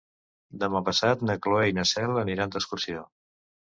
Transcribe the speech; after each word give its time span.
Demà 0.63 0.81
passat 0.87 1.23
na 1.31 1.37
Cloè 1.45 1.69
i 1.75 1.79
na 1.81 1.87
Cel 1.93 2.19
aniran 2.27 2.59
d'excursió. 2.59 3.09